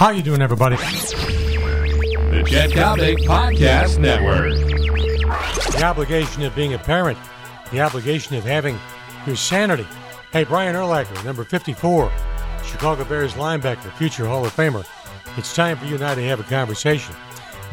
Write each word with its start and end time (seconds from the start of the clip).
How 0.00 0.08
you 0.08 0.22
doing, 0.22 0.40
everybody? 0.40 0.76
The 0.76 2.42
Chet 2.48 2.70
Coppock 2.70 3.18
Podcast 3.26 3.98
Network. 3.98 4.54
The 5.74 5.82
obligation 5.84 6.42
of 6.42 6.56
being 6.56 6.72
a 6.72 6.78
parent, 6.78 7.18
the 7.70 7.82
obligation 7.82 8.34
of 8.34 8.42
having 8.42 8.78
your 9.26 9.36
sanity. 9.36 9.86
Hey, 10.32 10.44
Brian 10.44 10.74
Urlacher, 10.74 11.22
number 11.22 11.44
54, 11.44 12.10
Chicago 12.64 13.04
Bears 13.04 13.34
linebacker, 13.34 13.92
future 13.98 14.26
Hall 14.26 14.42
of 14.46 14.56
Famer. 14.56 14.86
It's 15.36 15.54
time 15.54 15.76
for 15.76 15.84
you 15.84 15.96
and 15.96 16.04
I 16.04 16.14
to 16.14 16.22
have 16.28 16.40
a 16.40 16.44
conversation. 16.44 17.14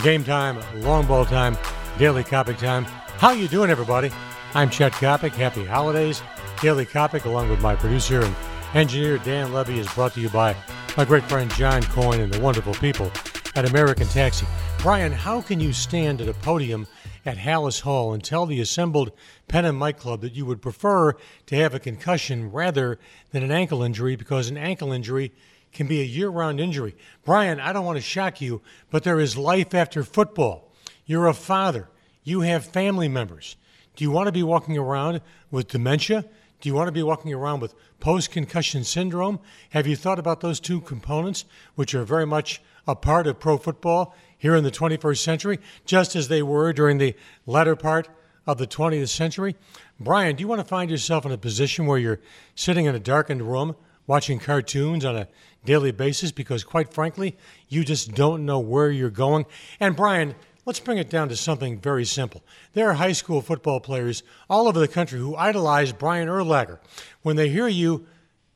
Game 0.04 0.26
time, 0.26 0.60
long 0.82 1.06
ball 1.08 1.24
time, 1.24 1.58
daily 1.98 2.26
Coppock 2.26 2.58
time. 2.58 2.84
How 3.20 3.32
you 3.32 3.48
doing, 3.48 3.70
everybody? 3.70 4.12
I'm 4.54 4.70
Chet 4.70 4.92
Coppock. 4.92 5.32
Happy 5.32 5.64
holidays. 5.64 6.22
Daily 6.60 6.86
Coppock, 6.86 7.24
along 7.24 7.50
with 7.50 7.62
my 7.62 7.78
producer 7.78 8.20
and 8.20 8.36
engineer 8.74 9.18
Dan 9.20 9.54
Levy, 9.54 9.80
is 9.80 9.88
brought 9.94 10.14
to 10.16 10.20
you 10.20 10.28
by 10.28 10.58
my 10.98 11.06
great 11.06 11.24
friend 11.26 11.52
John 11.52 11.84
Coyne 11.84 12.22
and 12.22 12.34
the 12.34 12.40
wonderful 12.40 12.74
people 12.74 13.12
at 13.54 13.70
American 13.70 14.08
Taxi. 14.08 14.48
Brian, 14.80 15.12
how 15.12 15.42
can 15.42 15.60
you 15.60 15.72
stand 15.72 16.22
at 16.22 16.28
a 16.28 16.34
podium 16.34 16.88
at 17.24 17.38
Halas 17.38 17.82
Hall 17.82 18.14
and 18.14 18.24
tell 18.24 18.48
the 18.48 18.60
assembled 18.60 19.12
Pen 19.48 19.64
and 19.64 19.78
Mike 19.78 20.00
Club 20.00 20.22
that 20.22 20.34
you 20.34 20.44
would 20.48 20.60
prefer 20.60 21.14
to 21.46 21.56
have 21.56 21.76
a 21.76 21.80
concussion 21.80 22.52
rather 22.52 22.98
than 23.30 23.44
an 23.44 23.52
ankle 23.52 23.84
injury 23.84 24.16
because 24.16 24.50
an 24.50 24.58
ankle 24.58 24.92
injury 24.92 25.32
can 25.72 25.86
be 25.86 26.02
a 26.02 26.04
year 26.04 26.30
round 26.30 26.60
injury? 26.60 26.96
Brian, 27.24 27.60
I 27.60 27.74
don't 27.74 27.86
want 27.86 28.00
to 28.00 28.02
shock 28.02 28.42
you, 28.42 28.64
but 28.90 29.04
there 29.04 29.20
is 29.20 29.38
life 29.38 29.76
after 29.76 30.04
football. 30.04 30.74
You're 31.06 31.28
a 31.28 31.34
father, 31.36 31.90
you 32.24 32.42
have 32.42 32.66
family 32.66 33.08
members. 33.08 33.56
Do 33.96 34.04
you 34.04 34.10
want 34.10 34.30
to 34.30 34.32
be 34.32 34.42
walking 34.42 34.80
around 34.80 35.22
with 35.52 35.68
dementia? 35.68 36.26
Do 36.60 36.70
you 36.70 36.76
want 36.76 36.88
to 36.88 36.92
be 36.92 37.04
walking 37.04 37.34
around 37.34 37.60
with 37.60 37.76
post 38.00 38.32
concussion 38.32 38.84
syndrome? 38.84 39.40
Have 39.72 39.86
you 39.86 39.96
thought 39.96 40.18
about 40.18 40.42
those 40.42 40.60
two 40.60 40.82
components, 40.82 41.46
which 41.76 41.94
are 41.94 42.04
very 42.04 42.26
much 42.26 42.62
a 42.88 42.96
part 42.96 43.28
of 43.28 43.40
pro 43.40 43.58
football 43.58 44.16
here 44.38 44.56
in 44.56 44.64
the 44.64 44.72
21st 44.72 45.20
century, 45.20 45.60
just 45.86 46.16
as 46.16 46.28
they 46.28 46.42
were 46.42 46.74
during 46.74 46.98
the 46.98 47.16
latter 47.46 47.76
part 47.76 48.08
of 48.48 48.58
the 48.58 48.66
20th 48.66 49.10
century? 49.10 49.56
Brian, 50.00 50.36
do 50.36 50.42
you 50.42 50.48
want 50.48 50.60
to 50.60 50.66
find 50.66 50.90
yourself 50.90 51.26
in 51.26 51.32
a 51.32 51.38
position 51.38 51.86
where 51.86 52.00
you're 52.00 52.20
sitting 52.56 52.86
in 52.86 52.96
a 52.96 53.00
darkened 53.00 53.44
room 53.44 53.76
watching 54.08 54.40
cartoons 54.40 55.06
on 55.06 55.16
a 55.16 55.28
daily 55.64 55.92
basis 55.92 56.32
because, 56.32 56.64
quite 56.64 56.92
frankly, 56.92 57.38
you 57.68 57.84
just 57.84 58.16
don't 58.16 58.46
know 58.46 58.60
where 58.60 58.90
you're 58.90 59.12
going? 59.12 59.46
And, 59.80 59.96
Brian, 59.96 60.34
Let's 60.68 60.82
bring 60.82 60.98
it 60.98 61.10
down 61.10 61.30
to 61.30 61.38
something 61.38 61.80
very 61.80 62.04
simple. 62.04 62.44
There 62.74 62.90
are 62.90 62.96
high 62.96 63.14
school 63.14 63.40
football 63.40 63.80
players 63.80 64.22
all 64.50 64.68
over 64.68 64.78
the 64.78 64.88
country 64.90 65.18
who 65.18 65.34
idolize 65.34 65.94
Brian 65.94 66.28
Urlacher. 66.28 66.80
When 67.22 67.38
they 67.38 67.48
hear 67.48 67.70
you 67.70 68.06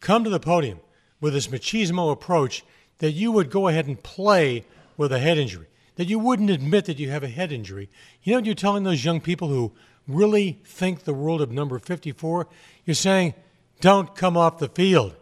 come 0.02 0.26
to 0.26 0.30
the 0.30 0.38
podium 0.38 0.82
with 1.22 1.32
this 1.32 1.48
machismo 1.48 2.12
approach, 2.12 2.66
that 2.98 3.14
you 3.14 3.32
would 3.32 3.50
go 3.50 3.70
ahead 3.70 3.88
and 3.88 4.04
play 4.04 4.66
with 4.98 5.14
a 5.14 5.20
head 5.20 5.38
injury, 5.38 5.67
that 5.95 6.09
you 6.09 6.20
wouldn't 6.20 6.50
admit 6.50 6.84
that 6.84 7.00
you 7.00 7.09
have 7.09 7.23
a 7.23 7.30
head 7.30 7.54
injury. 7.54 7.89
You 8.23 8.34
know 8.34 8.39
what 8.39 8.45
you're 8.45 8.56
telling 8.56 8.84
those 8.84 9.06
young 9.06 9.22
people 9.22 9.48
who 9.48 9.72
really 10.06 10.59
think 10.66 11.06
the 11.06 11.14
world 11.14 11.39
of 11.39 11.50
number 11.50 11.80
54? 11.80 12.45
You're 12.84 12.94
saying, 12.94 13.36
don't 13.80 14.14
come 14.17 14.36
off 14.36 14.58
the 14.58 14.67
field. 14.67 15.16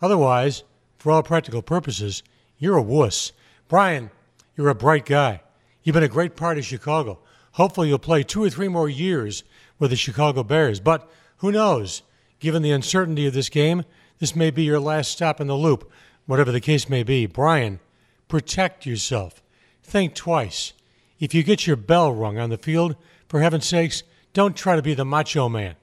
Otherwise, 0.00 0.62
for 0.98 1.10
all 1.10 1.24
practical 1.24 1.62
purposes, 1.62 2.22
you're 2.58 2.76
a 2.76 2.82
wuss. 2.82 3.32
Brian, 3.66 4.12
you're 4.56 4.68
a 4.68 4.74
bright 4.76 5.04
guy. 5.04 5.40
You've 5.82 5.94
been 5.94 6.02
a 6.02 6.08
great 6.08 6.36
part 6.36 6.58
of 6.58 6.64
Chicago. 6.64 7.18
Hopefully, 7.52 7.88
you'll 7.88 7.98
play 7.98 8.22
two 8.22 8.42
or 8.42 8.50
three 8.50 8.68
more 8.68 8.88
years 8.88 9.44
with 9.78 9.90
the 9.90 9.96
Chicago 9.96 10.42
Bears. 10.42 10.80
But 10.80 11.10
who 11.38 11.52
knows? 11.52 12.02
Given 12.38 12.62
the 12.62 12.70
uncertainty 12.70 13.26
of 13.26 13.34
this 13.34 13.48
game, 13.48 13.84
this 14.18 14.36
may 14.36 14.50
be 14.50 14.62
your 14.62 14.80
last 14.80 15.10
stop 15.10 15.40
in 15.40 15.48
the 15.48 15.56
loop, 15.56 15.90
whatever 16.26 16.52
the 16.52 16.60
case 16.60 16.88
may 16.88 17.02
be. 17.02 17.26
Brian, 17.26 17.80
protect 18.28 18.86
yourself. 18.86 19.42
Think 19.82 20.14
twice. 20.14 20.72
If 21.18 21.34
you 21.34 21.42
get 21.42 21.66
your 21.66 21.76
bell 21.76 22.12
rung 22.12 22.38
on 22.38 22.50
the 22.50 22.58
field, 22.58 22.96
for 23.28 23.40
heaven's 23.40 23.66
sakes, 23.66 24.02
don't 24.32 24.56
try 24.56 24.76
to 24.76 24.82
be 24.82 24.94
the 24.94 25.04
macho 25.04 25.48
man. 25.48 25.76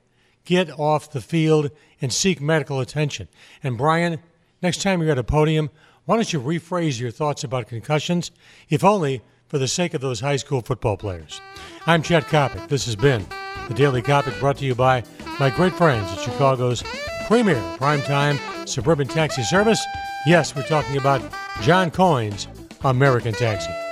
Get 0.46 0.72
off 0.80 1.12
the 1.12 1.22
field 1.22 1.72
and 2.02 2.12
seek 2.12 2.42
medical 2.42 2.80
attention. 2.80 3.28
And 3.62 3.78
Brian, 3.78 4.20
next 4.62 4.81
time 4.81 5.02
you're 5.02 5.12
at 5.12 5.18
a 5.18 5.24
podium, 5.24 5.70
why 6.06 6.16
don't 6.16 6.34
you 6.34 6.42
rephrase 6.42 7.00
your 7.00 7.12
thoughts 7.12 7.44
about 7.44 7.68
concussions, 7.68 8.31
if 8.70 8.84
only 8.84 9.22
for 9.50 9.58
the 9.58 9.68
sake 9.68 9.94
of 9.94 10.02
those 10.02 10.20
high 10.22 10.38
school 10.38 10.62
football 10.62 10.96
players. 10.96 11.42
I'm 11.86 12.02
Chet 12.02 12.24
Coppock. 12.26 12.70
This 12.70 12.86
has 12.86 12.96
been 12.96 13.26
the 13.68 13.74
Daily 13.74 14.02
Coppock 14.02 14.40
brought 14.40 14.58
to 14.58 14.66
you 14.66 14.76
by 14.76 15.04
my 15.40 15.50
great 15.50 15.74
friends 15.74 16.10
at 16.12 16.20
Chicago's 16.20 16.84
premier 17.28 17.62
primetime 17.78 18.40
suburban 18.68 19.08
taxi 19.08 19.44
service. 19.44 19.84
Yes, 20.26 20.56
we're 20.56 20.64
talking 20.64 20.98
about 20.98 21.22
John 21.62 21.92
Coyne's 21.92 22.48
American 22.84 23.34
Taxi. 23.34 23.89